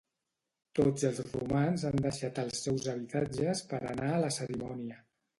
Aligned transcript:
Tots 0.77 1.03
els 1.09 1.19
romans 1.33 1.83
han 1.89 1.99
deixat 2.05 2.41
els 2.43 2.61
seus 2.67 2.87
habitatges 2.93 3.61
per 3.75 3.81
anar 3.91 4.09
a 4.15 4.23
la 4.23 4.31
cerimònia. 4.39 4.99